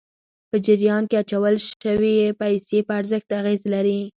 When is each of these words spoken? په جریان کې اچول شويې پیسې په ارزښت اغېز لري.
په 0.49 0.57
جریان 0.65 1.03
کې 1.09 1.17
اچول 1.21 1.55
شويې 1.81 2.27
پیسې 2.41 2.77
په 2.87 2.91
ارزښت 2.99 3.29
اغېز 3.39 3.61
لري. 3.73 3.99